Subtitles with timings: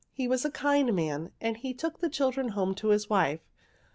[0.11, 3.41] He was a kind man, and he took the children home to his wife.